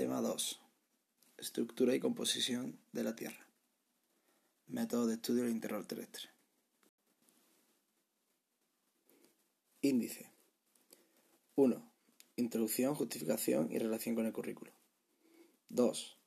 [0.00, 0.58] Tema 2.
[1.36, 3.46] Estructura y composición de la Tierra.
[4.66, 6.30] Método de estudio del interior terrestre.
[9.82, 10.32] Índice.
[11.54, 11.92] 1.
[12.36, 14.72] Introducción, justificación y relación con el currículo.
[15.68, 16.18] 2.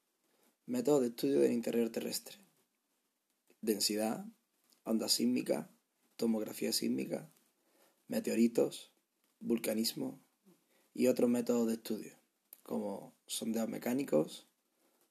[0.67, 2.37] Método de estudio del interior terrestre.
[3.61, 4.23] Densidad,
[4.83, 5.67] onda sísmica,
[6.15, 7.27] tomografía sísmica,
[8.07, 8.91] meteoritos,
[9.39, 10.21] vulcanismo
[10.93, 12.23] y otros métodos de estudio
[12.63, 14.47] como sondeos mecánicos,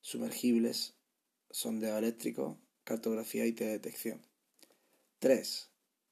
[0.01, 0.95] sumergibles,
[1.51, 4.21] sondeo eléctrico, cartografía y detección.
[5.19, 5.71] 3.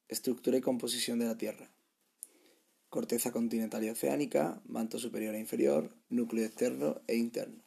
[0.09, 1.71] Estructura y composición de la Tierra.
[2.89, 7.63] Corteza continental y oceánica, manto superior e inferior, núcleo externo e interno.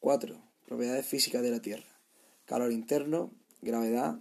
[0.00, 0.40] 4.
[0.66, 2.00] Propiedades físicas de la Tierra.
[2.46, 4.20] Calor interno, gravedad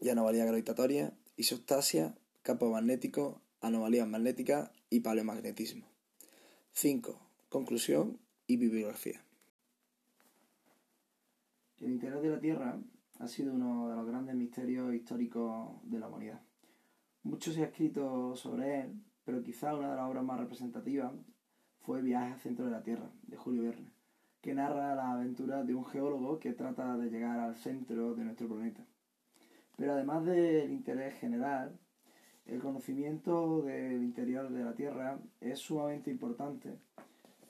[0.00, 5.86] y anomalía gravitatoria, isostasia, campo magnético, anomalías magnéticas y paleomagnetismo.
[6.72, 7.20] 5.
[7.48, 8.18] Conclusión
[8.56, 9.20] bibliografía.
[11.80, 12.78] El interior de la Tierra
[13.18, 16.40] ha sido uno de los grandes misterios históricos de la humanidad.
[17.22, 21.12] Mucho se ha escrito sobre él, pero quizá una de las obras más representativas
[21.80, 23.90] fue Viaje al centro de la Tierra, de Julio Verne,
[24.40, 28.48] que narra la aventura de un geólogo que trata de llegar al centro de nuestro
[28.48, 28.84] planeta.
[29.76, 31.78] Pero además del interés general,
[32.46, 36.78] el conocimiento del interior de la Tierra es sumamente importante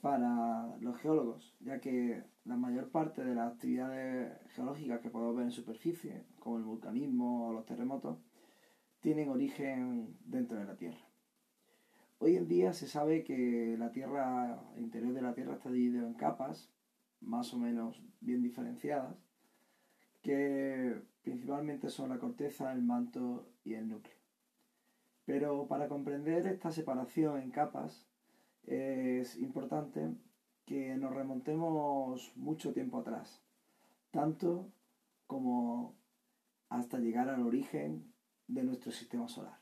[0.00, 5.44] para los geólogos, ya que la mayor parte de las actividades geológicas que podemos ver
[5.46, 8.18] en superficie, como el vulcanismo o los terremotos,
[9.00, 11.06] tienen origen dentro de la Tierra.
[12.18, 16.06] Hoy en día se sabe que la Tierra, el interior de la Tierra está dividido
[16.06, 16.70] en capas,
[17.20, 19.16] más o menos bien diferenciadas,
[20.22, 24.16] que principalmente son la corteza, el manto y el núcleo.
[25.24, 28.09] Pero para comprender esta separación en capas,
[28.64, 30.14] es importante
[30.66, 33.42] que nos remontemos mucho tiempo atrás,
[34.10, 34.70] tanto
[35.26, 35.96] como
[36.68, 38.12] hasta llegar al origen
[38.46, 39.58] de nuestro sistema solar.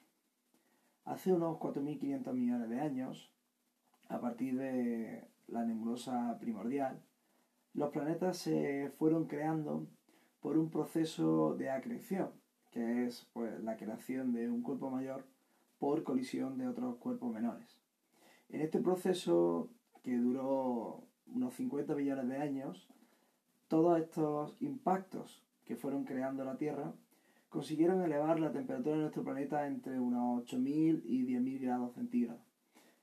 [1.05, 3.33] Hace unos 4.500 millones de años,
[4.09, 7.03] a partir de la nebulosa primordial,
[7.75, 9.87] los planetas se fueron creando
[10.41, 12.31] por un proceso de acreción,
[12.71, 15.25] que es pues, la creación de un cuerpo mayor
[15.79, 17.78] por colisión de otros cuerpos menores.
[18.49, 19.71] En este proceso,
[20.03, 22.89] que duró unos 50 millones de años,
[23.69, 26.95] todos estos impactos que fueron creando la Tierra
[27.49, 32.43] consiguieron elevar la temperatura de nuestro planeta entre unos 8.000 y 10.000 grados centígrados.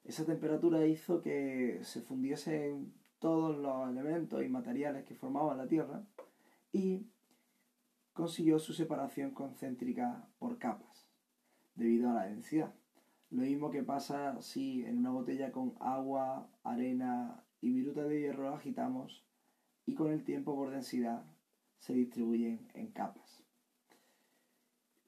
[0.04, 6.04] Esa temperatura hizo que se fundiesen todos los elementos y materiales que formaban la Tierra
[6.72, 7.08] y
[8.14, 11.08] consiguió su separación concéntrica por capas,
[11.76, 12.74] debido a la densidad.
[13.32, 18.54] Lo mismo que pasa si en una botella con agua, arena y viruta de hierro
[18.54, 19.26] agitamos
[19.86, 21.26] y con el tiempo por densidad
[21.80, 23.44] se distribuyen en capas.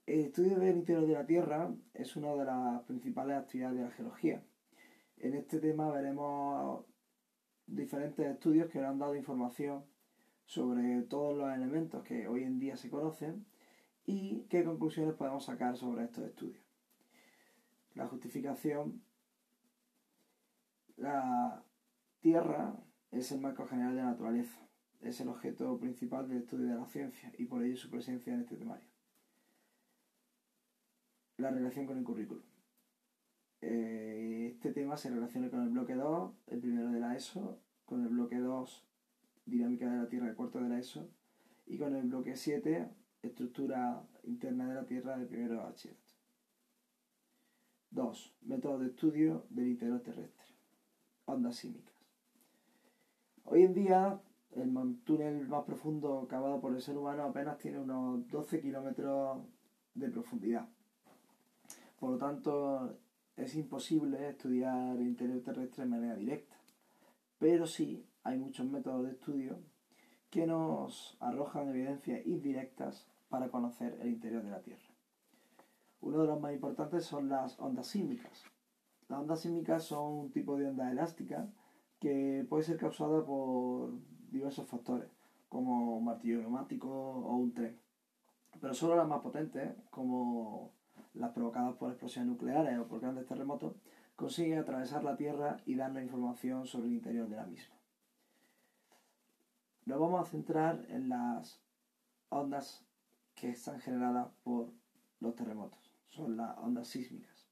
[0.07, 3.91] El estudio del interior de la Tierra es una de las principales actividades de la
[3.91, 4.43] geología.
[5.17, 6.85] En este tema veremos
[7.65, 9.85] diferentes estudios que nos han dado información
[10.45, 13.45] sobre todos los elementos que hoy en día se conocen
[14.05, 16.66] y qué conclusiones podemos sacar sobre estos estudios
[17.97, 19.01] la justificación,
[20.97, 21.63] la
[22.19, 22.75] Tierra
[23.11, 24.67] es el marco general de la naturaleza,
[25.01, 28.41] es el objeto principal del estudio de la ciencia y por ello su presencia en
[28.41, 28.87] este temario.
[31.37, 32.43] La relación con el currículum.
[33.61, 38.03] Eh, este tema se relaciona con el bloque 2, el primero de la ESO, con
[38.03, 38.87] el bloque 2,
[39.45, 41.09] dinámica de la Tierra, el cuarto de la ESO,
[41.65, 42.89] y con el bloque 7,
[43.23, 46.06] estructura interna de la Tierra, del primero de bachillerato.
[47.91, 48.35] 2.
[48.43, 50.45] Método de estudio del interior terrestre.
[51.25, 51.95] Ondas sísmicas.
[53.45, 54.19] Hoy en día,
[54.55, 59.41] el túnel más profundo cavado por el ser humano apenas tiene unos 12 kilómetros
[59.93, 60.67] de profundidad.
[61.99, 62.97] Por lo tanto,
[63.35, 66.55] es imposible estudiar el interior terrestre de manera directa.
[67.39, 69.59] Pero sí hay muchos métodos de estudio
[70.29, 74.86] que nos arrojan evidencias indirectas para conocer el interior de la Tierra.
[76.07, 78.45] Uno de los más importantes son las ondas sísmicas.
[79.09, 81.49] Las ondas sísmicas son un tipo de onda elástica
[81.99, 83.91] que puede ser causada por
[84.31, 85.09] diversos factores,
[85.49, 87.77] como un martillo neumático o un tren.
[88.61, 90.71] Pero solo las más potentes, como
[91.13, 93.75] las provocadas por explosiones nucleares o por grandes terremotos,
[94.15, 97.75] consiguen atravesar la Tierra y darnos información sobre el interior de la misma.
[99.83, 101.61] Nos vamos a centrar en las
[102.29, 102.87] ondas
[103.35, 104.71] que están generadas por
[105.19, 107.47] los terremotos son las ondas sísmicas.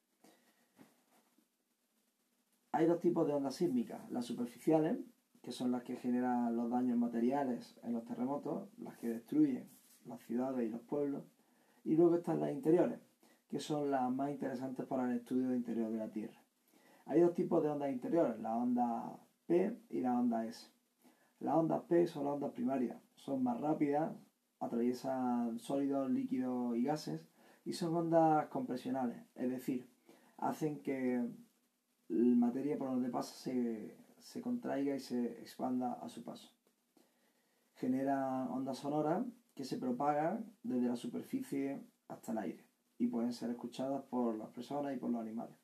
[2.72, 5.00] Hay dos tipos de ondas sísmicas, las superficiales,
[5.42, 9.70] que son las que generan los daños materiales en los terremotos, las que destruyen
[10.06, 11.24] las ciudades y los pueblos.
[11.84, 13.00] Y luego están las interiores,
[13.48, 16.42] que son las más interesantes para el estudio interior de la Tierra.
[17.06, 20.68] Hay dos tipos de ondas interiores, la onda P y la onda S.
[21.40, 24.12] Las ondas P son las ondas primarias, son más rápidas,
[24.60, 27.22] atraviesan sólidos, líquidos y gases
[27.66, 29.90] y son ondas compresionales, es decir,
[30.38, 31.28] hacen que
[32.08, 36.48] la materia por donde pasa se, se contraiga y se expanda a su paso.
[37.74, 39.26] Generan ondas sonoras
[39.56, 42.66] que se propagan desde la superficie hasta el aire
[43.00, 45.56] y pueden ser escuchadas por las personas y por los animales.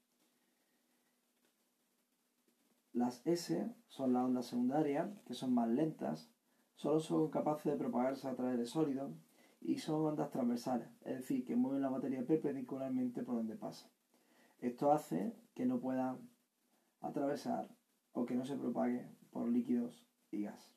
[2.94, 6.30] Las S son las ondas secundarias, que son más lentas,
[6.75, 9.12] solo son capaces de propagarse a través de sólidos
[9.62, 13.90] y son ondas transversales, es decir, que mueven la materia perpendicularmente por donde pasa.
[14.60, 16.30] Esto hace que no puedan
[17.00, 17.69] atravesar
[18.13, 20.75] o que no se propague por líquidos y gas.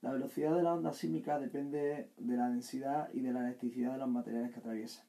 [0.00, 3.98] La velocidad de la onda sísmica depende de la densidad y de la elasticidad de
[3.98, 5.06] los materiales que atraviesan.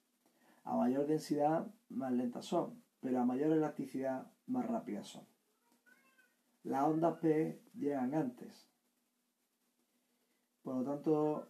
[0.66, 5.26] A mayor densidad, más lentas son, pero a mayor elasticidad, más rápidas son.
[6.64, 8.70] Las ondas P llegan antes.
[10.62, 11.48] Por lo tanto,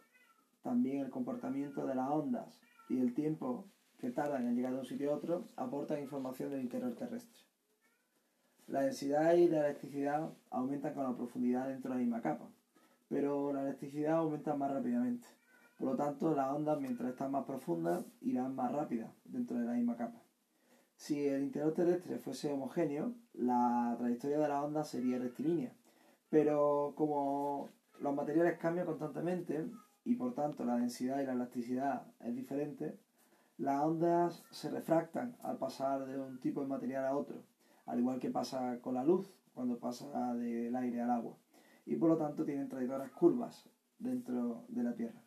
[0.64, 4.86] también el comportamiento de las ondas y el tiempo que tardan en llegar de un
[4.86, 7.42] sitio a otro aportan información del interior terrestre.
[8.68, 12.50] La densidad y la electricidad aumentan con la profundidad dentro de la misma capa,
[13.10, 15.28] pero la electricidad aumenta más rápidamente.
[15.78, 19.74] Por lo tanto, las ondas, mientras están más profundas, irán más rápidas dentro de la
[19.74, 20.22] misma capa.
[20.96, 25.74] Si el interior terrestre fuese homogéneo, la trayectoria de la onda sería rectilínea.
[26.30, 27.70] Pero como
[28.00, 29.70] los materiales cambian constantemente
[30.06, 32.98] y por tanto la densidad y la elasticidad es diferente,
[33.58, 37.44] las ondas se refractan al pasar de un tipo de material a otro,
[37.86, 41.38] al igual que pasa con la luz cuando pasa del aire al agua,
[41.86, 43.70] y por lo tanto tienen trayectorias curvas
[44.00, 45.22] dentro de la Tierra.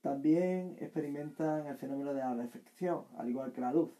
[0.00, 3.90] También experimentan el fenómeno de la reflexión, al igual que la luz,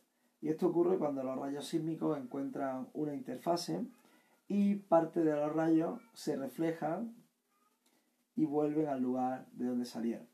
[0.41, 3.87] y esto ocurre cuando los rayos sísmicos encuentran una interfase
[4.49, 7.15] y parte de los rayos se reflejan
[8.35, 10.29] y vuelven al lugar de donde salieron.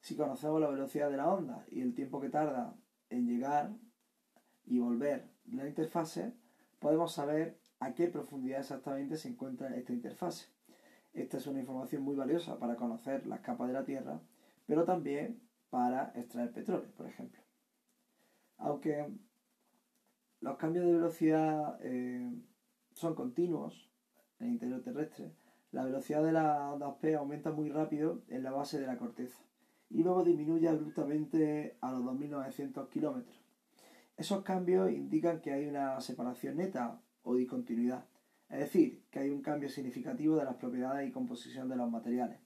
[0.00, 2.76] Si conocemos la velocidad de la onda y el tiempo que tarda
[3.10, 3.72] en llegar
[4.64, 6.34] y volver de la interfase,
[6.78, 10.46] podemos saber a qué profundidad exactamente se encuentra esta interfase.
[11.12, 14.20] Esta es una información muy valiosa para conocer las capas de la Tierra,
[14.66, 17.42] pero también para extraer petróleo, por ejemplo.
[18.58, 19.06] Aunque
[20.40, 22.30] los cambios de velocidad eh,
[22.92, 23.90] son continuos
[24.38, 25.32] en el interior terrestre.
[25.70, 29.38] La velocidad de las ondas P aumenta muy rápido en la base de la corteza
[29.90, 33.36] y luego disminuye abruptamente a los 2.900 kilómetros.
[34.16, 38.06] Esos cambios indican que hay una separación neta o discontinuidad,
[38.48, 42.40] es decir, que hay un cambio significativo de las propiedades y composición de los materiales.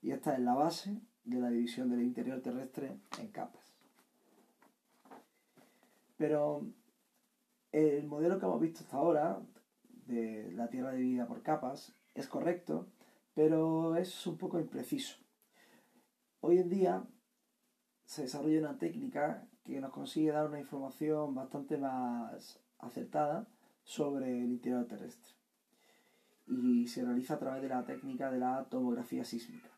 [0.00, 3.74] Y esta es la base de la división del interior terrestre en capas.
[6.16, 6.66] Pero
[7.70, 9.40] el modelo que hemos visto hasta ahora,
[10.06, 12.88] de la Tierra dividida por capas, es correcto,
[13.34, 15.16] pero es un poco impreciso.
[16.40, 17.04] Hoy en día
[18.04, 23.46] se desarrolla una técnica que nos consigue dar una información bastante más acertada
[23.84, 25.34] sobre el interior terrestre.
[26.46, 29.70] Y se realiza a través de la técnica de la tomografía sísmica.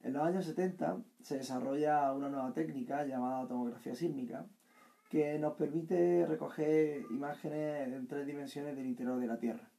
[0.00, 4.46] En los años 70 se desarrolla una nueva técnica llamada tomografía sísmica
[5.08, 9.70] que nos permite recoger imágenes en tres dimensiones del interior de la Tierra.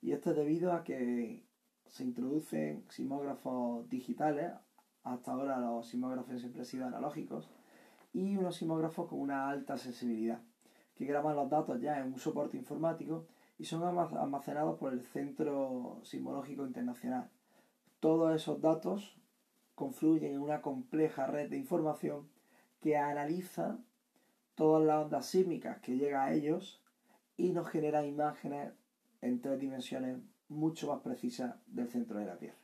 [0.00, 1.44] Y esto es debido a que
[1.86, 4.52] se introducen simógrafos digitales,
[5.02, 7.50] hasta ahora los simógrafos siempre han sido analógicos,
[8.12, 10.40] y unos simógrafos con una alta sensibilidad,
[10.94, 13.26] que graban los datos ya en un soporte informático
[13.58, 17.30] y son almacenados por el Centro Sismológico Internacional.
[18.00, 19.16] Todos esos datos
[19.74, 22.28] confluyen en una compleja red de información
[22.80, 23.78] que analiza
[24.60, 26.82] todas las ondas sísmicas que llega a ellos
[27.38, 28.74] y nos genera imágenes
[29.22, 30.18] en tres dimensiones
[30.50, 32.58] mucho más precisas del centro de la Tierra.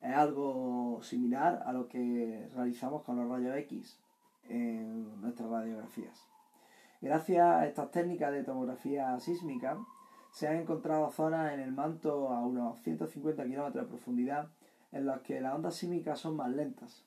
[0.00, 3.98] Es algo similar a lo que realizamos con los rayos X
[4.44, 6.24] en nuestras radiografías.
[7.00, 9.76] Gracias a estas técnicas de tomografía sísmica,
[10.30, 14.48] se han encontrado zonas en el manto a unos 150 kilómetros de profundidad
[14.92, 17.04] en las que las ondas sísmicas son más lentas,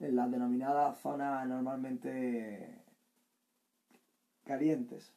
[0.00, 2.79] en las denominadas zonas normalmente
[4.50, 5.14] calientes,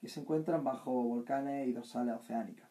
[0.00, 2.70] que se encuentran bajo volcanes y dorsales oceánicas.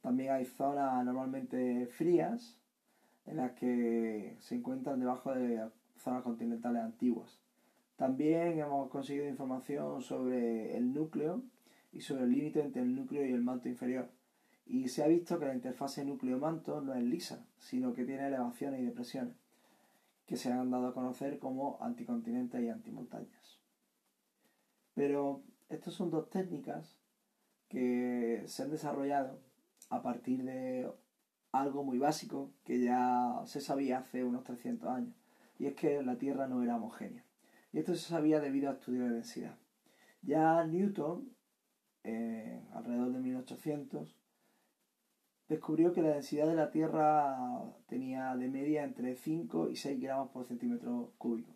[0.00, 2.58] También hay zonas normalmente frías,
[3.26, 5.68] en las que se encuentran debajo de
[5.98, 7.38] zonas continentales antiguas.
[7.96, 11.42] También hemos conseguido información sobre el núcleo
[11.92, 14.08] y sobre el límite entre el núcleo y el manto inferior.
[14.64, 18.80] Y se ha visto que la interfase núcleo-manto no es lisa, sino que tiene elevaciones
[18.80, 19.34] y depresiones,
[20.26, 23.58] que se han dado a conocer como anticontinentes y antimontañas.
[24.98, 26.98] Pero estas son dos técnicas
[27.68, 29.38] que se han desarrollado
[29.90, 30.90] a partir de
[31.52, 35.14] algo muy básico que ya se sabía hace unos 300 años,
[35.56, 37.24] y es que la Tierra no era homogénea.
[37.72, 39.56] Y esto se sabía debido a estudios de densidad.
[40.22, 41.32] Ya Newton,
[42.02, 44.16] eh, alrededor de 1800,
[45.48, 47.38] descubrió que la densidad de la Tierra
[47.86, 51.54] tenía de media entre 5 y 6 gramos por centímetro cúbico.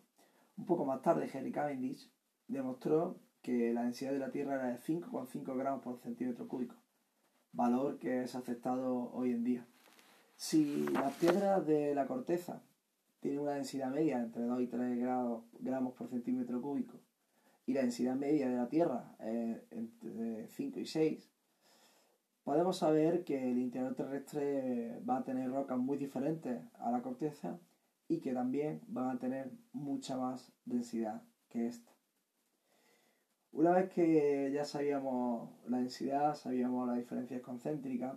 [0.55, 2.09] Un poco más tarde, Henry Cavendish
[2.47, 6.75] demostró que la densidad de la Tierra era de 5,5 gramos por centímetro cúbico,
[7.51, 9.67] valor que es aceptado hoy en día.
[10.35, 12.63] Si las piedras de la corteza
[13.19, 14.97] tienen una densidad media entre 2 y 3
[15.59, 16.99] gramos por centímetro cúbico
[17.65, 21.29] y la densidad media de la Tierra es entre 5 y 6,
[22.43, 27.59] podemos saber que el interior terrestre va a tener rocas muy diferentes a la corteza
[28.07, 31.92] y que también van a tener mucha más densidad que esta.
[33.53, 38.15] Una vez que ya sabíamos la densidad, sabíamos las diferencias concéntricas,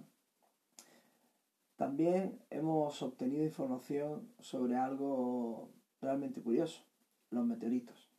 [1.76, 5.68] también hemos obtenido información sobre algo
[6.00, 6.82] realmente curioso,
[7.28, 8.10] los meteoritos.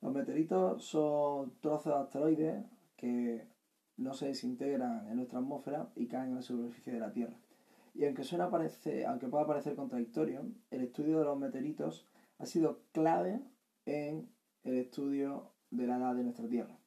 [0.00, 2.64] Los meteoritos son trozos de asteroides
[2.96, 3.46] que
[3.96, 7.38] no se desintegran en nuestra atmósfera y caen en la superficie de la Tierra.
[7.94, 8.50] Y aunque, suena
[9.06, 12.08] aunque pueda parecer contradictorio, el estudio de los meteoritos
[12.38, 13.40] ha sido clave
[13.86, 14.28] en
[14.64, 16.78] el estudio de la edad de nuestra Tierra.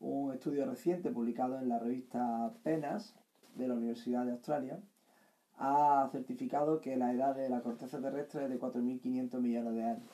[0.00, 3.14] Un estudio reciente publicado en la revista PENAS
[3.54, 4.80] de la Universidad de Australia
[5.58, 10.08] ha certificado que la edad de la corteza terrestre es de 4.500 millones de años.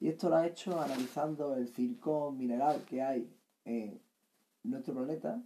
[0.00, 3.28] Y esto lo ha hecho analizando el circón mineral que hay
[3.64, 4.00] en
[4.62, 5.42] nuestro planeta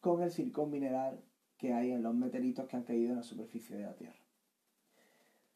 [0.00, 1.20] con el circón mineral
[1.56, 4.16] que hay en los meteoritos que han caído en la superficie de la Tierra.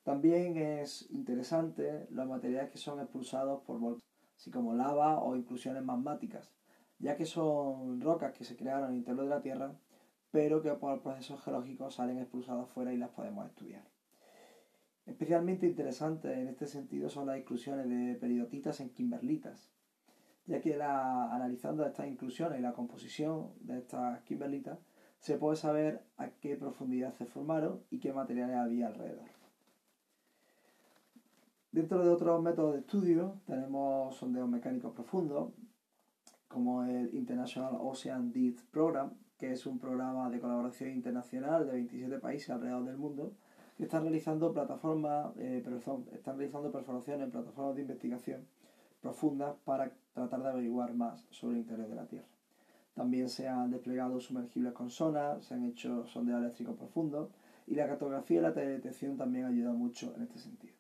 [0.03, 5.83] También es interesante los materiales que son expulsados por volcanes, así como lava o inclusiones
[5.83, 6.53] magmáticas,
[6.99, 9.79] ya que son rocas que se crearon en el interior de la Tierra,
[10.31, 13.85] pero que por procesos geológicos salen expulsadas fuera y las podemos estudiar.
[15.07, 19.73] Especialmente interesantes en este sentido son las inclusiones de peridotitas en kimberlitas,
[20.47, 24.79] ya que analizando estas inclusiones y la composición de estas kimberlitas,
[25.19, 29.36] se puede saber a qué profundidad se formaron y qué materiales había alrededor.
[31.73, 35.53] Dentro de otros métodos de estudio tenemos sondeos mecánicos profundos,
[36.49, 42.19] como el International Ocean Deep Program, que es un programa de colaboración internacional de 27
[42.19, 43.35] países alrededor del mundo,
[43.77, 45.63] que está realizando plataformas, eh,
[46.13, 48.47] están realizando perforaciones en plataformas de investigación
[49.03, 52.29] profundas para tratar de averiguar más sobre el interior de la Tierra.
[52.95, 57.29] También se han desplegado sumergibles con sonar, se han hecho sondeos eléctricos profundos
[57.67, 60.76] y la cartografía y la teledetección también ayudan mucho en este sentido.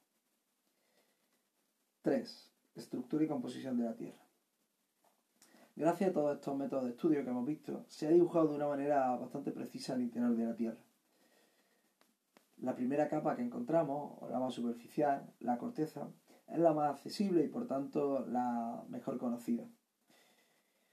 [2.07, 2.53] 3.
[2.77, 4.23] Estructura y composición de la Tierra.
[5.75, 8.69] Gracias a todos estos métodos de estudio que hemos visto, se ha dibujado de una
[8.69, 10.79] manera bastante precisa el interior de la Tierra.
[12.59, 16.07] La primera capa que encontramos, o la más superficial, la corteza,
[16.47, 19.65] es la más accesible y por tanto la mejor conocida.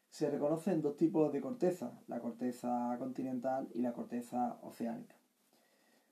[0.10, 5.16] Se reconocen dos tipos de corteza, la corteza continental y la corteza oceánica.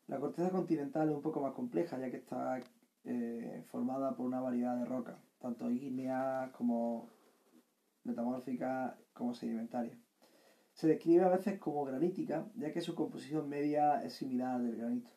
[0.05, 2.62] La corteza continental es un poco más compleja ya que está
[3.03, 7.10] eh, formada por una variedad de rocas, tanto ígneas como
[8.03, 9.98] metamórficas como sedimentarias.
[10.74, 14.77] Se describe a veces como granítica, ya que su composición media es similar al del
[14.77, 15.12] granito.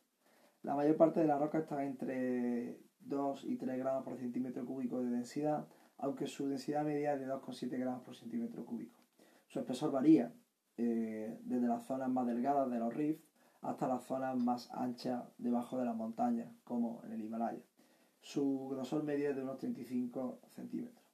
[0.62, 5.02] La mayor parte de la roca está entre 2 y 3 gramos por centímetro cúbico
[5.02, 8.98] de densidad, aunque su densidad media es de 2,7 gramos por centímetro cúbico.
[9.46, 10.32] Su espesor varía
[10.76, 13.24] eh, desde las zonas más delgadas de los rifts
[13.62, 17.62] hasta las zonas más anchas debajo de las montañas, como en el Himalaya.
[18.24, 21.04] Su grosor medio es de unos 35 centímetros.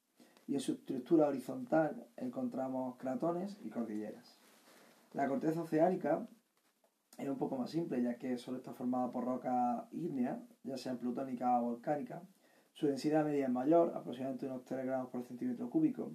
[0.47, 4.39] Y en su estructura horizontal encontramos cratones y cordilleras.
[5.13, 6.29] La corteza oceánica
[7.19, 10.95] es un poco más simple, ya que solo está formada por roca ígnea, ya sea
[10.95, 12.23] plutónica o volcánica.
[12.75, 16.13] Su densidad media es mayor, aproximadamente unos 3 gramos por centímetro cúbico.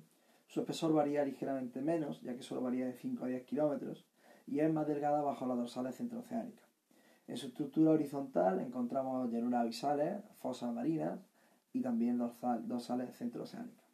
[0.47, 4.05] Su espesor varía ligeramente menos, ya que solo varía de 5 a 10 kilómetros,
[4.47, 6.64] y es más delgada bajo las dorsales centrooceánicas.
[7.27, 11.19] En su estructura horizontal encontramos llanuras abisales, fosas marinas
[11.73, 13.85] y también dorsales centrooceánicas.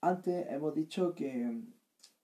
[0.00, 1.62] Antes hemos dicho que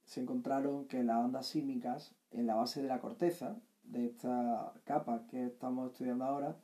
[0.04, 5.26] se encontraron que las ondas sísmicas en la base de la corteza de esta capa
[5.26, 6.58] que estamos estudiando ahora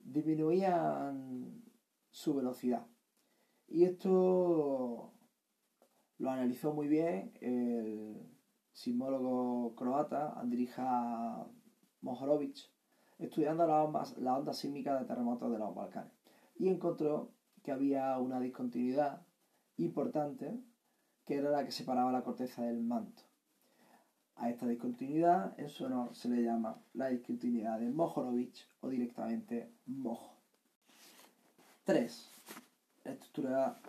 [0.00, 1.62] disminuían
[2.10, 2.86] su velocidad.
[3.68, 5.12] Y esto
[6.18, 8.33] Lo analizó muy bien el
[8.74, 11.46] sismólogo croata Andrija
[12.02, 12.58] Mohorovic,
[13.18, 16.12] estudiando la onda, la onda sísmica de terremotos de los Balcanes,
[16.56, 19.22] y encontró que había una discontinuidad
[19.78, 20.60] importante
[21.24, 23.22] que era la que separaba la corteza del manto.
[24.36, 29.72] A esta discontinuidad en su honor se le llama la discontinuidad de Mohorovic o directamente
[29.86, 30.34] Mojo.
[31.84, 32.30] 3.
[33.04, 33.80] La estructura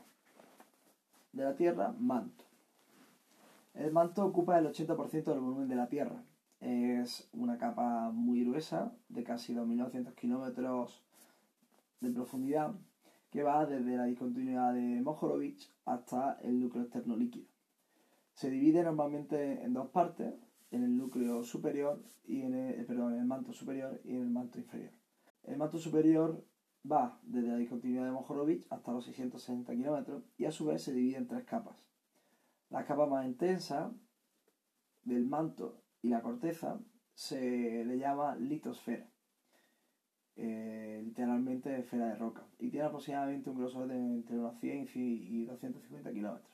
[1.34, 2.44] de la Tierra, manto.
[3.76, 6.24] El manto ocupa el 80% del volumen de la Tierra.
[6.62, 11.04] Es una capa muy gruesa, de casi 2.900 kilómetros
[12.00, 12.74] de profundidad,
[13.32, 17.48] que va desde la discontinuidad de Mohorovic hasta el núcleo externo líquido.
[18.34, 20.34] Se divide normalmente en dos partes,
[20.72, 24.94] en el núcleo superior y en el, manto superior y en el manto inferior.
[25.44, 26.46] El manto superior
[26.90, 30.94] va desde la discontinuidad de Mohorovic hasta los 660 kilómetros y a su vez se
[30.94, 31.86] divide en tres capas.
[32.76, 33.90] La capa más intensa
[35.06, 36.78] del manto y la corteza
[37.14, 39.08] se le llama litosfera,
[40.36, 45.46] eh, literalmente esfera de roca, y tiene aproximadamente un grosor de entre unos 100 y
[45.46, 46.52] 250 kilómetros.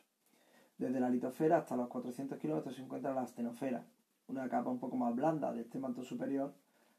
[0.77, 3.87] Desde la litosfera hasta los 400 kilómetros se encuentra la astenosfera,
[4.27, 6.53] una capa un poco más blanda de este manto superior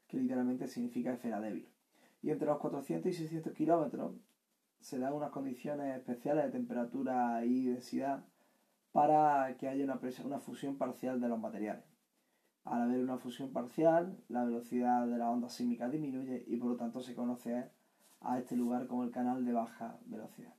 [0.09, 1.69] que literalmente significa esfera débil.
[2.23, 4.17] Y entre los 400 y 600 kilómetros
[4.81, 8.25] se dan unas condiciones especiales de temperatura y densidad
[8.93, 11.85] para que haya una, fusión parcial de los materiales.
[12.65, 16.77] Al haber una fusión parcial, la velocidad de la onda sísmica disminuye y por lo
[16.77, 17.71] tanto se conoce
[18.21, 20.55] a este lugar como el canal de baja velocidad.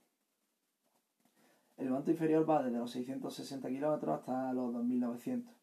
[1.77, 5.55] El manto inferior va desde los 660 kilómetros hasta los 2900,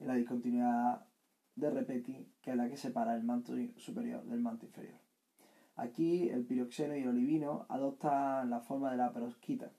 [0.00, 1.06] en la discontinuidad
[1.54, 4.98] de Repeti, que es la que separa el manto superior del manto inferior.
[5.76, 9.72] Aquí el piroxeno y el olivino adoptan la forma de la perovskita.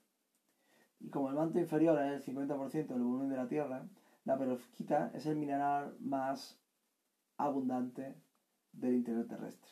[1.06, 3.86] Y como el manto inferior es el 50% del volumen de la Tierra,
[4.24, 6.60] la perovskita es el mineral más
[7.36, 8.16] abundante
[8.72, 9.70] del interior terrestre.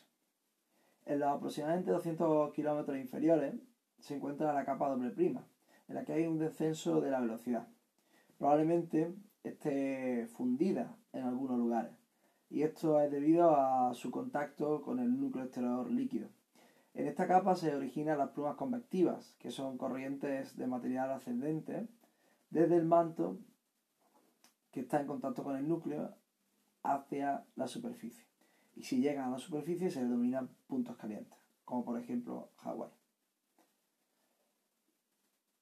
[1.03, 3.53] En los aproximadamente 200 kilómetros inferiores
[3.99, 5.45] se encuentra la capa doble prima,
[5.89, 7.67] en la que hay un descenso de la velocidad.
[8.37, 11.91] Probablemente esté fundida en algunos lugares
[12.49, 16.29] y esto es debido a su contacto con el núcleo exterior líquido.
[16.95, 21.89] En esta capa se originan las plumas convectivas, que son corrientes de material ascendente
[22.49, 23.37] desde el manto
[24.71, 26.15] que está en contacto con el núcleo
[26.83, 28.25] hacia la superficie.
[28.75, 32.91] Y si llegan a la superficie se denominan puntos calientes, como por ejemplo Hawái.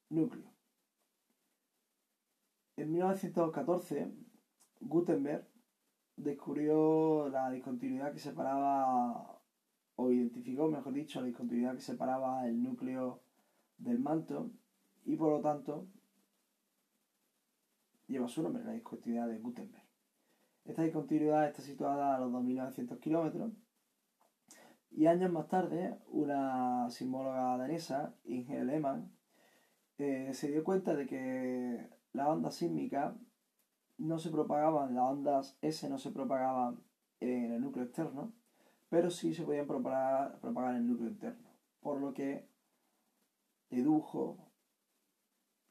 [0.09, 0.53] Núcleo.
[2.77, 4.11] En 1914,
[4.81, 5.47] Gutenberg
[6.15, 9.32] descubrió la discontinuidad que separaba,
[9.95, 13.21] o identificó, mejor dicho, la discontinuidad que separaba el núcleo
[13.77, 14.51] del manto
[15.05, 15.87] y por lo tanto
[18.07, 19.83] lleva su nombre, la discontinuidad de Gutenberg.
[20.65, 23.51] Esta discontinuidad está situada a los 2.900 kilómetros
[24.91, 29.11] y años más tarde una sismóloga danesa, Inge Lehmann,
[29.97, 33.15] eh, se dio cuenta de que la onda sísmica
[33.97, 36.83] no se propagaban, las ondas S no se propagaban
[37.19, 38.33] en el núcleo externo,
[38.93, 41.49] pero sí se podían propagar, propagar el núcleo interno.
[41.81, 42.47] Por lo que
[43.71, 44.37] dedujo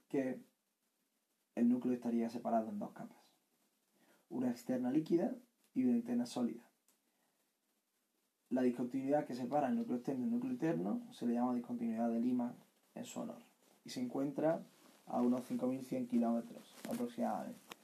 [0.09, 0.41] que
[1.55, 3.23] el núcleo estaría separado en dos capas,
[4.29, 5.37] una externa líquida
[5.73, 6.69] y una interna sólida.
[8.51, 12.11] La discontinuidad que separa el núcleo externo y el núcleo interno se le llama discontinuidad
[12.11, 12.57] de Lima
[12.97, 13.39] en su honor
[13.85, 14.65] y se encuentra
[15.07, 17.82] a unos 5.100 kilómetros aproximadamente.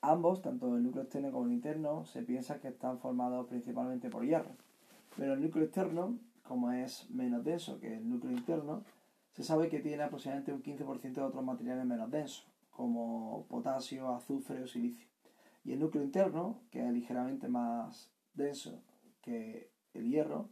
[0.00, 4.24] Ambos, tanto el núcleo externo como el interno, se piensa que están formados principalmente por
[4.24, 4.50] hierro.
[5.16, 8.84] Pero el núcleo externo, como es menos denso que el núcleo interno,
[9.32, 14.62] se sabe que tiene aproximadamente un 15% de otros materiales menos densos, como potasio, azufre
[14.62, 15.08] o silicio.
[15.64, 18.80] Y el núcleo interno, que es ligeramente más denso
[19.20, 20.48] que el hierro,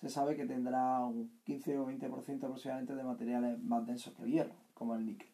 [0.00, 4.30] se sabe que tendrá un 15 o 20% aproximadamente de materiales más densos que el
[4.30, 5.28] hierro, como el níquel.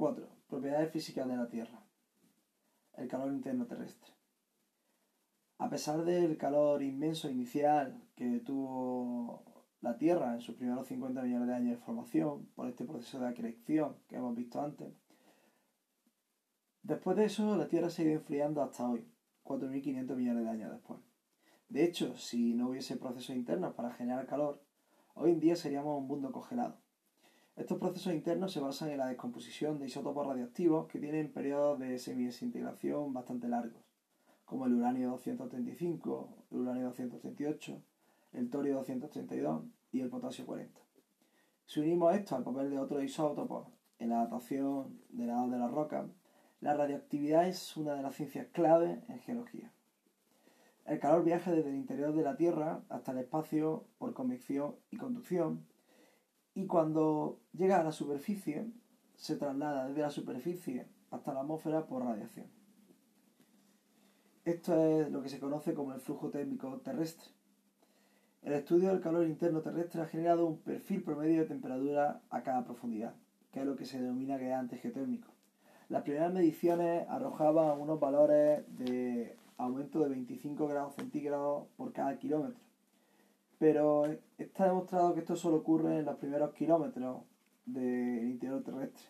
[0.00, 0.26] 4.
[0.48, 1.84] Propiedades físicas de la Tierra.
[2.94, 4.10] El calor interno terrestre.
[5.58, 9.44] A pesar del calor inmenso inicial que tuvo
[9.82, 13.28] la Tierra en sus primeros 50 millones de años de formación, por este proceso de
[13.28, 14.90] acreción que hemos visto antes,
[16.82, 19.06] después de eso la Tierra se ha ido enfriando hasta hoy,
[19.44, 21.00] 4.500 millones de años después.
[21.68, 24.64] De hecho, si no hubiese procesos internos para generar calor,
[25.12, 26.80] hoy en día seríamos un mundo congelado.
[27.56, 31.98] Estos procesos internos se basan en la descomposición de isótopos radioactivos que tienen periodos de
[31.98, 33.82] semidesintegración bastante largos,
[34.44, 37.82] como el uranio 235, el uranio 238,
[38.32, 40.80] el torio 232 y el potasio 40.
[41.66, 45.58] Si unimos esto al papel de otros isótopos en la datación de la edad de
[45.58, 46.08] la roca,
[46.60, 49.72] la radioactividad es una de las ciencias clave en geología.
[50.86, 54.96] El calor viaja desde el interior de la Tierra hasta el espacio por convección y
[54.96, 55.66] conducción,
[56.54, 58.66] y cuando llega a la superficie,
[59.16, 62.46] se traslada desde la superficie hasta la atmósfera por radiación.
[64.44, 67.30] Esto es lo que se conoce como el flujo térmico terrestre.
[68.42, 72.64] El estudio del calor interno terrestre ha generado un perfil promedio de temperatura a cada
[72.64, 73.14] profundidad,
[73.52, 75.28] que es lo que se denomina que geotérmico.
[75.90, 82.69] Las primeras mediciones arrojaban unos valores de aumento de 25 grados centígrados por cada kilómetro.
[83.60, 84.06] Pero
[84.38, 87.24] está demostrado que esto solo ocurre en los primeros kilómetros
[87.66, 89.04] del interior terrestre,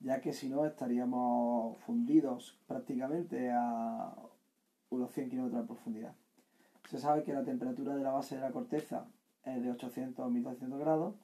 [0.00, 4.14] ya que si no estaríamos fundidos prácticamente a
[4.90, 6.14] unos 100 kilómetros de profundidad.
[6.90, 9.06] Se sabe que la temperatura de la base de la corteza
[9.46, 11.14] es de 800 a 1200 grados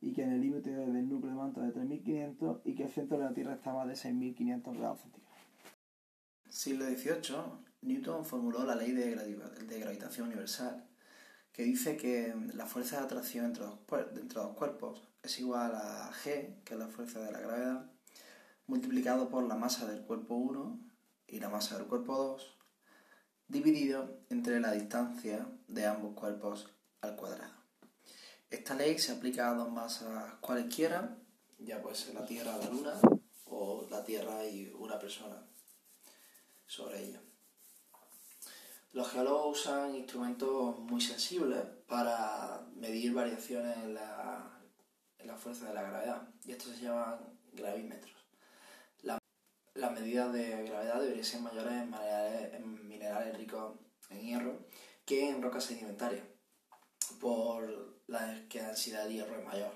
[0.00, 2.90] y que en el límite del núcleo de manto es de 3500 y que el
[2.90, 5.38] centro de la Tierra está más de 6500 grados centígrados.
[6.48, 7.36] Siglo XVIII,
[7.82, 10.84] Newton formuló la ley de, de gravitación universal,
[11.54, 13.78] que dice que la fuerza de atracción entre dos,
[14.16, 17.90] entre dos cuerpos es igual a G, que es la fuerza de la gravedad,
[18.66, 20.80] multiplicado por la masa del cuerpo 1
[21.28, 22.56] y la masa del cuerpo 2,
[23.46, 27.54] dividido entre la distancia de ambos cuerpos al cuadrado.
[28.50, 31.16] Esta ley se aplica a dos masas cualesquiera,
[31.58, 33.00] ya puede ser la Tierra o la Luna,
[33.44, 35.46] o la Tierra y una persona
[36.66, 37.20] sobre ella.
[38.94, 44.56] Los geólogos usan instrumentos muy sensibles para medir variaciones en la,
[45.18, 47.18] en la fuerza de la gravedad, y estos se llaman
[47.52, 48.14] gravímetros.
[49.02, 53.74] las medidas de gravedad deberían ser mayores en minerales, ricos
[54.10, 54.64] en hierro
[55.04, 56.24] que en rocas sedimentarias,
[57.20, 59.72] por la que la densidad de hierro es mayor.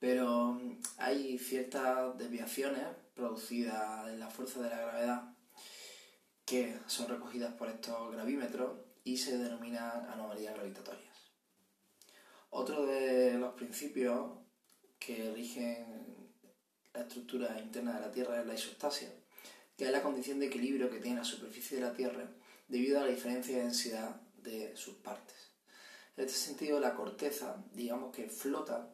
[0.00, 0.60] Pero
[0.98, 2.84] hay ciertas desviaciones
[3.14, 5.34] producidas en la fuerza de la gravedad
[6.50, 8.72] que son recogidas por estos gravímetros
[9.04, 11.14] y se denominan anomalías gravitatorias.
[12.50, 14.32] Otro de los principios
[14.98, 16.26] que rigen
[16.92, 19.14] la estructura interna de la Tierra es la isostasia,
[19.76, 22.28] que es la condición de equilibrio que tiene la superficie de la Tierra
[22.66, 25.52] debido a la diferencia de densidad de sus partes.
[26.16, 28.92] En este sentido, la corteza, digamos que flota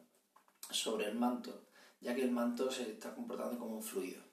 [0.69, 1.65] sobre el manto,
[2.01, 4.26] ya que el manto se está comportando como un fluido.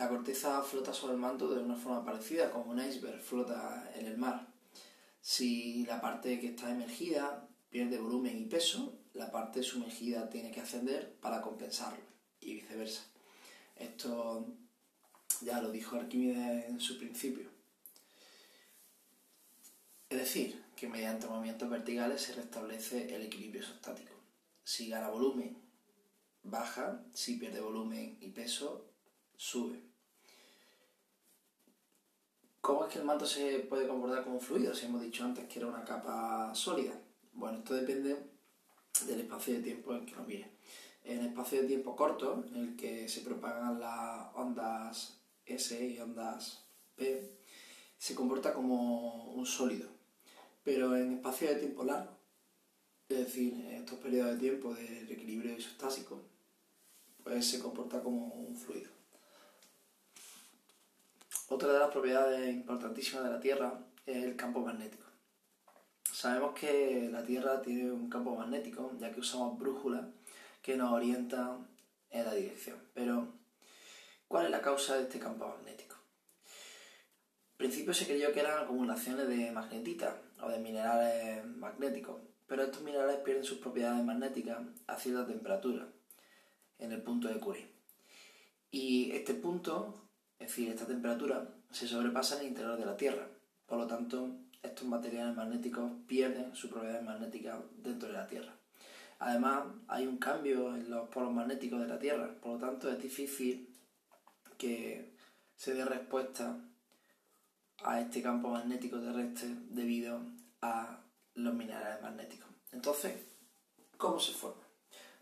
[0.00, 4.06] La corteza flota sobre el manto de una forma parecida como un iceberg flota en
[4.06, 4.48] el mar.
[5.20, 10.62] Si la parte que está emergida pierde volumen y peso, la parte sumergida tiene que
[10.62, 12.02] ascender para compensarlo
[12.40, 13.02] y viceversa.
[13.76, 14.46] Esto
[15.42, 17.50] ya lo dijo Arquímedes en su principio.
[20.08, 24.14] Es decir, que mediante movimientos verticales se restablece el equilibrio isostático.
[24.64, 25.58] Si gana volumen,
[26.42, 28.86] baja, si pierde volumen y peso,
[29.36, 29.89] sube.
[32.60, 34.74] ¿Cómo es que el manto se puede comportar como un fluido?
[34.74, 36.92] Si hemos dicho antes que era una capa sólida.
[37.32, 38.16] Bueno, esto depende
[39.06, 40.50] del espacio de tiempo en que lo mire.
[41.02, 46.62] En espacio de tiempo corto, en el que se propagan las ondas S y ondas
[46.96, 47.38] P,
[47.96, 49.88] se comporta como un sólido.
[50.62, 52.12] Pero en espacio de tiempo largo,
[53.08, 56.20] es decir, en estos periodos de tiempo de equilibrio isostásico,
[57.24, 58.99] pues se comporta como un fluido.
[61.52, 65.06] Otra de las propiedades importantísimas de la Tierra es el campo magnético.
[66.12, 70.04] Sabemos que la Tierra tiene un campo magnético, ya que usamos brújulas
[70.62, 71.66] que nos orientan
[72.10, 72.78] en la dirección.
[72.94, 73.26] Pero,
[74.28, 75.96] ¿cuál es la causa de este campo magnético?
[76.44, 82.82] En principio se creyó que eran acumulaciones de magnetita o de minerales magnéticos, pero estos
[82.82, 85.88] minerales pierden sus propiedades magnéticas a cierta temperatura,
[86.78, 87.72] en el punto de Curie.
[88.70, 90.09] Y este punto
[90.40, 93.28] es decir, esta temperatura se sobrepasa en el interior de la Tierra.
[93.66, 98.56] Por lo tanto, estos materiales magnéticos pierden su propiedad magnética dentro de la Tierra.
[99.18, 103.00] Además, hay un cambio en los polos magnéticos de la Tierra, por lo tanto es
[103.00, 103.68] difícil
[104.56, 105.14] que
[105.54, 106.58] se dé respuesta
[107.82, 110.22] a este campo magnético terrestre debido
[110.62, 112.48] a los minerales magnéticos.
[112.72, 113.12] Entonces,
[113.98, 114.62] ¿cómo se forma?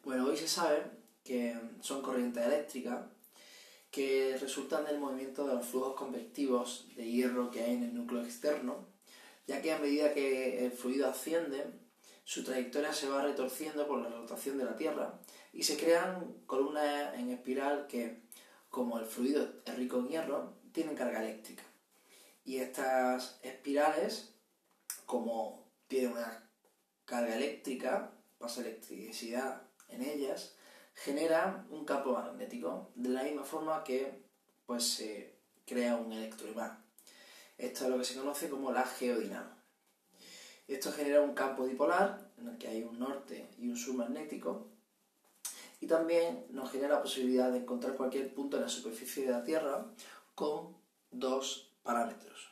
[0.04, 0.84] Bueno, hoy se sabe
[1.24, 3.00] que son corrientes eléctricas
[3.98, 8.22] que resultan del movimiento de los flujos convectivos de hierro que hay en el núcleo
[8.22, 8.86] externo,
[9.48, 11.66] ya que a medida que el fluido asciende,
[12.22, 15.18] su trayectoria se va retorciendo por la rotación de la Tierra
[15.52, 18.22] y se crean columnas en espiral que,
[18.70, 21.64] como el fluido es rico en hierro, tienen carga eléctrica.
[22.44, 24.32] Y estas espirales,
[25.06, 26.48] como tienen una
[27.04, 30.54] carga eléctrica, pasa electricidad en ellas
[31.04, 34.22] genera un campo magnético, de la misma forma que
[34.66, 36.84] pues, se crea un electroimán.
[37.56, 39.50] Esto es lo que se conoce como la geodinamo.
[40.66, 44.66] Esto genera un campo dipolar en el que hay un norte y un sur magnético
[45.80, 49.44] y también nos genera la posibilidad de encontrar cualquier punto en la superficie de la
[49.44, 49.86] Tierra
[50.34, 50.76] con
[51.10, 52.50] dos parámetros.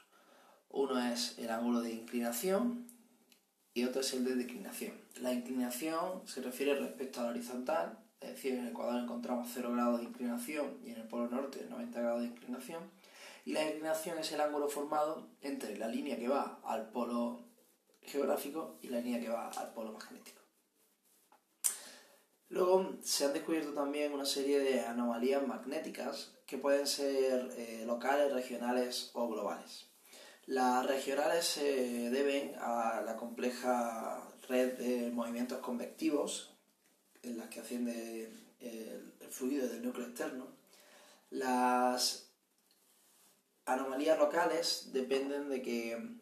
[0.71, 2.87] Uno es el ángulo de inclinación
[3.75, 4.95] y otro es el de declinación.
[5.21, 9.73] La inclinación se refiere respecto a la horizontal, es decir, en el Ecuador encontramos 0
[9.73, 12.91] grados de inclinación y en el Polo Norte 90 grados de inclinación.
[13.45, 17.41] Y la inclinación es el ángulo formado entre la línea que va al polo
[18.03, 20.43] geográfico y la línea que va al polo magnético.
[22.49, 28.33] Luego se han descubierto también una serie de anomalías magnéticas que pueden ser eh, locales,
[28.33, 29.87] regionales o globales.
[30.47, 36.56] Las regionales se deben a la compleja red de movimientos convectivos
[37.23, 40.47] en las que asciende el, el fluido del núcleo externo.
[41.31, 42.29] Las
[43.65, 46.17] anomalías locales dependen de que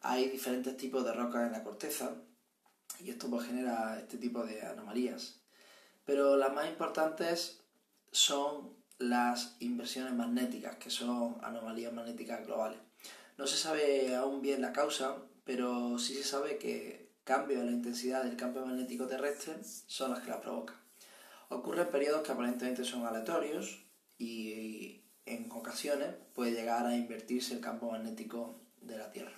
[0.00, 2.14] hay diferentes tipos de rocas en la corteza
[3.00, 5.40] y esto pues, genera este tipo de anomalías.
[6.04, 7.60] Pero las más importantes
[8.12, 12.78] son las inversiones magnéticas, que son anomalías magnéticas globales.
[13.36, 17.72] No se sabe aún bien la causa, pero sí se sabe que cambios en la
[17.72, 19.56] intensidad del campo magnético terrestre
[19.86, 20.76] son las que las provocan.
[21.48, 23.82] Ocurre en periodos que aparentemente son aleatorios
[24.18, 29.32] y en ocasiones puede llegar a invertirse el campo magnético de la Tierra.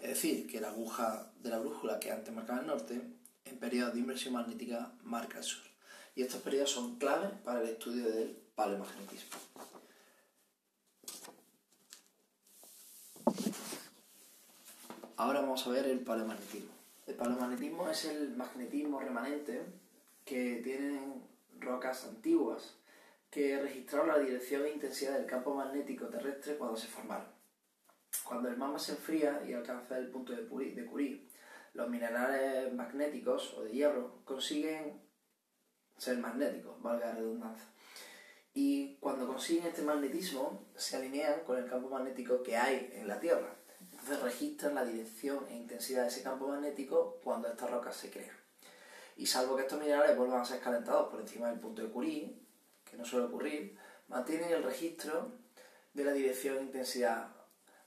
[0.00, 3.00] Es decir, que la aguja de la brújula que antes marcaba el norte,
[3.44, 5.62] en periodos de inversión magnética marca el sur.
[6.14, 9.38] Y estos periodos son claves para el estudio del paleomagnetismo.
[15.20, 16.72] Ahora vamos a ver el paleomagnetismo.
[17.06, 19.60] El paleomagnetismo es el magnetismo remanente
[20.24, 21.22] que tienen
[21.58, 22.78] rocas antiguas
[23.30, 27.26] que registraron la dirección e intensidad del campo magnético terrestre cuando se formaron.
[28.24, 31.28] Cuando el magma se enfría y alcanza el punto de Curie,
[31.74, 35.02] los minerales magnéticos o de hierro consiguen
[35.98, 37.68] ser magnéticos, valga la redundancia.
[38.54, 43.20] Y cuando consiguen este magnetismo, se alinean con el campo magnético que hay en la
[43.20, 43.59] Tierra.
[44.10, 48.36] Entonces registran la dirección e intensidad de ese campo magnético cuando estas rocas se crean.
[49.16, 52.36] Y salvo que estos minerales vuelvan a ser calentados por encima del punto de Curie,
[52.84, 55.30] que no suele ocurrir, mantienen el registro
[55.94, 57.28] de la dirección e intensidad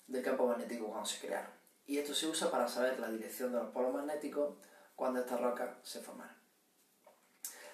[0.07, 1.51] del campo magnético cuando se crearon.
[1.87, 4.55] Y esto se usa para saber la dirección de los polos magnéticos
[4.95, 6.37] cuando estas rocas se formaron.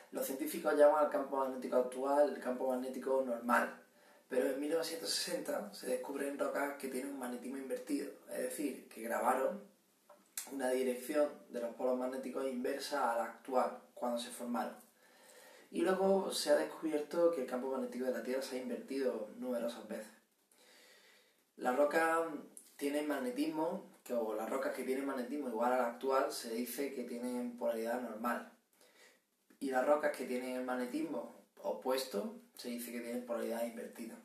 [0.10, 3.80] Los científicos llaman al campo magnético actual el campo magnético normal,
[4.30, 9.64] pero en 1960 se descubren rocas que tienen un magnetismo invertido, es decir, que grabaron
[10.52, 14.76] una dirección de los polos magnéticos inversa a la actual cuando se formaron.
[15.72, 19.30] Y luego se ha descubierto que el campo magnético de la Tierra se ha invertido
[19.38, 20.14] numerosas veces.
[21.58, 22.28] Las rocas
[22.78, 27.04] tienen magnetismo, que, o las rocas que tienen magnetismo igual al actual se dice que
[27.04, 28.52] tienen polaridad normal.
[29.60, 34.16] Y las rocas que tienen el magnetismo opuesto se dice que tienen polaridad invertida.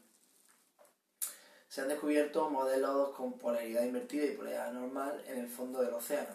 [1.69, 6.35] Se han descubierto modelos con polaridad invertida y polaridad normal en el fondo del océano.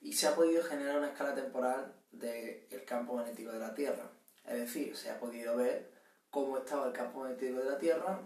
[0.00, 4.10] Y se ha podido generar una escala temporal del campo magnético de la Tierra.
[4.44, 5.92] Es decir, se ha podido ver
[6.30, 8.20] cómo estaba el campo magnético de la Tierra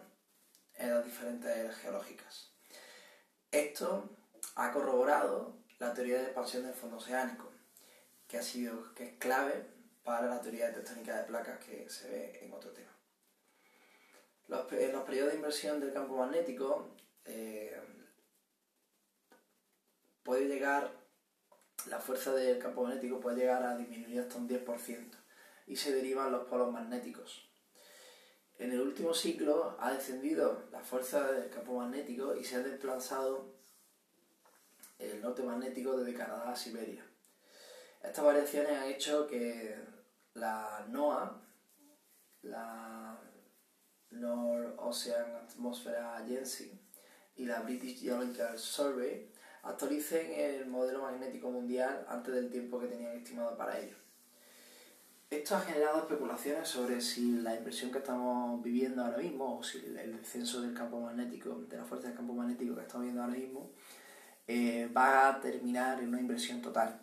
[0.77, 2.53] en las diferentes geológicas.
[3.51, 4.17] Esto
[4.55, 7.53] ha corroborado la teoría de expansión del fondo oceánico,
[8.27, 9.67] que, ha sido, que es clave
[10.03, 12.94] para la teoría de tectónica de placas que se ve en otro tema.
[14.49, 17.81] En los periodos de inversión del campo magnético eh,
[20.23, 20.91] puede llegar,
[21.87, 25.11] la fuerza del campo magnético puede llegar a disminuir hasta un 10%
[25.67, 27.51] y se derivan los polos magnéticos.
[28.59, 33.55] En el último ciclo ha descendido la fuerza del campo magnético y se ha desplazado
[34.99, 37.05] el norte magnético desde Canadá a Siberia.
[38.03, 39.77] Estas variaciones han hecho que
[40.35, 41.41] la NOAA,
[42.43, 43.13] la
[44.14, 46.72] North Ocean Atmosphere Agency
[47.37, 49.31] y la British Geological Survey
[49.62, 53.96] actualicen el modelo magnético mundial antes del tiempo que tenían estimado para ello.
[55.31, 59.79] Esto ha generado especulaciones sobre si la inversión que estamos viviendo ahora mismo, o si
[59.79, 63.35] el descenso del campo magnético, de la fuerza del campo magnético que estamos viendo ahora
[63.35, 63.70] mismo,
[64.46, 67.00] eh, va a terminar en una inversión total.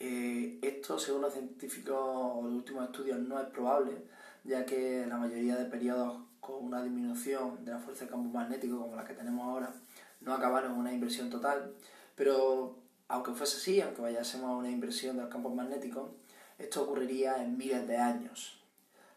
[0.00, 4.08] Eh, esto, según los científicos los últimos estudios, no es probable,
[4.44, 8.80] ya que la mayoría de periodos con una disminución de la fuerza del campo magnético,
[8.80, 9.72] como la que tenemos ahora,
[10.20, 11.74] no acabaron en una inversión total.
[12.16, 12.78] Pero,
[13.08, 16.16] aunque fuese así, aunque vayásemos a una inversión del campo magnético,
[16.58, 18.62] Esto ocurriría en miles de años.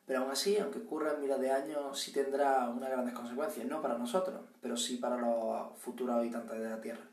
[0.05, 3.81] Pero aún así, aunque ocurra en miles de años, sí tendrá unas grandes consecuencias, no
[3.81, 7.03] para nosotros, pero sí para los futuros habitantes de la Tierra.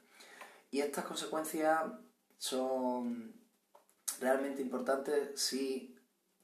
[0.70, 1.82] Y estas consecuencias
[2.38, 3.34] son
[4.20, 5.96] realmente importantes si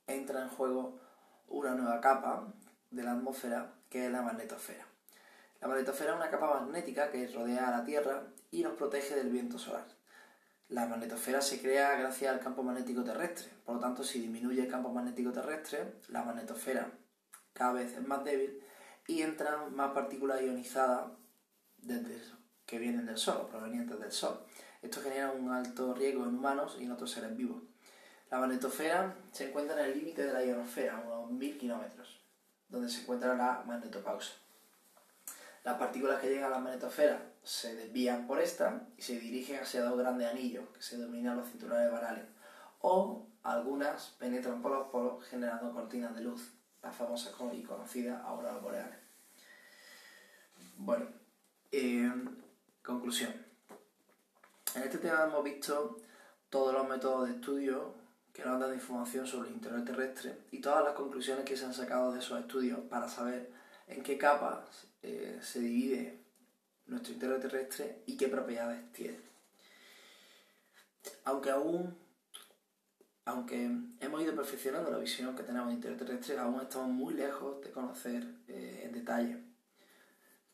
[0.06, 1.00] entra en juego
[1.48, 2.46] una nueva capa
[2.90, 4.86] de la atmósfera que es la magnetosfera.
[5.60, 9.30] La magnetosfera es una capa magnética que rodea a la Tierra y nos protege del
[9.30, 9.86] viento solar.
[10.68, 14.68] La magnetosfera se crea gracias al campo magnético terrestre, por lo tanto si disminuye el
[14.68, 16.90] campo magnético terrestre, la magnetosfera
[17.58, 18.62] cada vez es más débil
[19.06, 21.10] y entran más partículas ionizadas
[21.78, 22.20] desde,
[22.66, 24.38] que vienen del Sol provenientes del Sol.
[24.80, 27.62] Esto genera un alto riesgo en humanos y en otros seres vivos.
[28.30, 32.20] La magnetosfera se encuentra en el límite de la ionosfera, unos 1000 kilómetros,
[32.68, 34.32] donde se encuentra la magnetopausa.
[35.64, 39.82] Las partículas que llegan a la magnetosfera se desvían por esta y se dirigen hacia
[39.82, 42.24] dos grandes anillos que se denominan los cinturones barales.
[42.80, 48.62] O algunas penetran por los polos generando cortinas de luz, las famosas y conocidas auroras
[48.62, 48.98] boreales.
[50.76, 51.06] Bueno,
[51.72, 52.12] eh,
[52.84, 53.34] conclusión.
[54.74, 55.96] En este tema hemos visto
[56.50, 57.94] todos los métodos de estudio
[58.38, 61.74] que nos dado información sobre el interior terrestre y todas las conclusiones que se han
[61.74, 63.50] sacado de esos estudios para saber
[63.88, 66.20] en qué capas eh, se divide
[66.86, 69.18] nuestro interior terrestre y qué propiedades tiene.
[71.24, 71.96] Aunque aún,
[73.24, 77.60] aunque hemos ido perfeccionando la visión que tenemos del interior terrestre, aún estamos muy lejos
[77.60, 79.42] de conocer eh, en detalle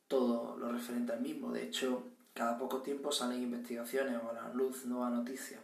[0.09, 1.53] todo lo referente al mismo.
[1.53, 5.61] De hecho, cada poco tiempo salen investigaciones o a la luz nuevas noticias.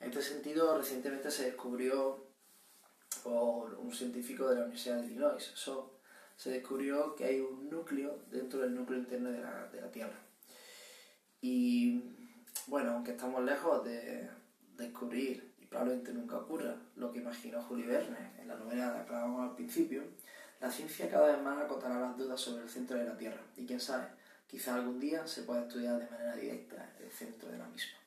[0.00, 2.28] En este sentido, recientemente se descubrió
[3.22, 5.52] por un científico de la Universidad de Illinois,
[6.36, 10.18] se descubrió que hay un núcleo dentro del núcleo interno de la, de la Tierra.
[11.40, 12.00] Y
[12.68, 14.28] bueno, aunque estamos lejos de
[14.76, 19.50] descubrir, y probablemente nunca ocurra, lo que imaginó Julio Verne en la novela que hablábamos
[19.50, 20.04] al principio,
[20.60, 23.40] la ciencia cada vez más acotará las dudas sobre el centro de la Tierra.
[23.56, 24.06] Y quién sabe,
[24.46, 27.97] quizá algún día se pueda estudiar de manera directa el centro de la misma.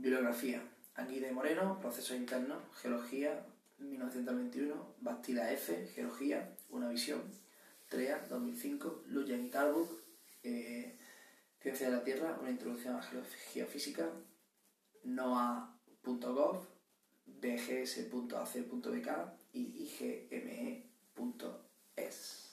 [0.00, 0.62] Bibliografía.
[0.94, 3.44] de Moreno, Procesos Internos, Geología,
[3.78, 7.22] 1921, Bastila F, Geología, Una Visión,
[7.88, 9.50] TREA, 2005, Lujan y
[11.60, 14.08] Ciencia de la Tierra, Una Introducción a la Geofísica,
[15.04, 16.66] NOAA.gov,
[17.26, 19.08] bgs.ac.bk
[19.52, 19.90] y
[21.98, 22.47] igme.es.